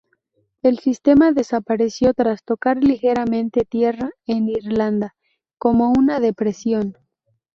El 0.63 0.79
sistema 0.79 1.31
desapareció 1.31 2.15
tras 2.15 2.43
tocar 2.43 2.83
ligeramente 2.83 3.65
tierra 3.65 4.09
en 4.25 4.49
Irlanda 4.49 5.13
como 5.59 5.91
una 5.95 6.19
depresión. 6.19 6.97